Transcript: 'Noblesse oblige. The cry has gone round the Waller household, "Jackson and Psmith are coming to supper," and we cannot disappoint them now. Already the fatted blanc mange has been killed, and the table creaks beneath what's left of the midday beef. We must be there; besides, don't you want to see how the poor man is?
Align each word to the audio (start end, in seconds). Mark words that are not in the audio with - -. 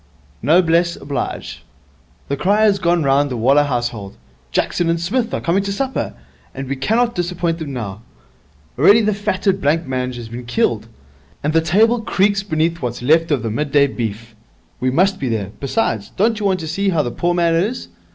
'Noblesse 0.41 0.95
oblige. 0.95 1.63
The 2.27 2.35
cry 2.35 2.61
has 2.63 2.79
gone 2.79 3.03
round 3.03 3.29
the 3.29 3.37
Waller 3.37 3.65
household, 3.65 4.17
"Jackson 4.51 4.89
and 4.89 4.99
Psmith 4.99 5.31
are 5.31 5.39
coming 5.41 5.61
to 5.61 5.71
supper," 5.71 6.15
and 6.55 6.67
we 6.67 6.75
cannot 6.75 7.13
disappoint 7.13 7.59
them 7.59 7.71
now. 7.73 8.01
Already 8.79 9.01
the 9.01 9.13
fatted 9.13 9.61
blanc 9.61 9.85
mange 9.85 10.15
has 10.15 10.27
been 10.27 10.45
killed, 10.47 10.87
and 11.43 11.53
the 11.53 11.61
table 11.61 12.01
creaks 12.01 12.41
beneath 12.41 12.81
what's 12.81 13.03
left 13.03 13.29
of 13.29 13.43
the 13.43 13.51
midday 13.51 13.85
beef. 13.85 14.33
We 14.79 14.89
must 14.89 15.19
be 15.19 15.29
there; 15.29 15.51
besides, 15.59 16.09
don't 16.17 16.39
you 16.39 16.47
want 16.47 16.61
to 16.61 16.67
see 16.67 16.89
how 16.89 17.03
the 17.03 17.11
poor 17.11 17.35
man 17.35 17.53
is? 17.53 17.89